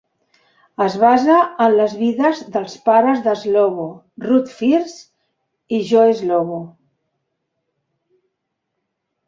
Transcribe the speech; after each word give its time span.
Es 0.85 0.93
basa 1.01 1.35
en 1.65 1.75
les 1.79 1.93
vides 1.99 2.41
dels 2.55 2.73
pares 2.89 3.21
de 3.27 3.35
Slovo, 3.43 3.85
Ruth 4.25 4.55
First 4.63 5.79
i 5.81 5.85
Joe 5.93 6.19
Slovo. 6.25 6.61